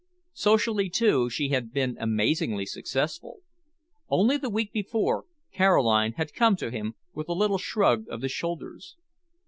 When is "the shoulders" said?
8.21-8.95